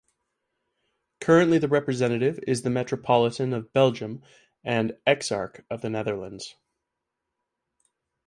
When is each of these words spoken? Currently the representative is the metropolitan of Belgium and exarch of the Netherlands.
Currently 1.19 1.59
the 1.59 1.67
representative 1.67 2.39
is 2.47 2.63
the 2.63 2.71
metropolitan 2.71 3.53
of 3.53 3.71
Belgium 3.71 4.23
and 4.63 4.97
exarch 5.05 5.63
of 5.69 5.81
the 5.83 5.91
Netherlands. 5.91 6.55